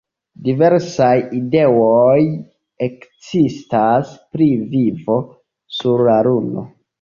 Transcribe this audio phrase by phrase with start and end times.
[0.45, 2.15] Diversaj ideoj
[2.87, 5.19] ekzistas pri vivo
[5.79, 6.67] sur la Luno.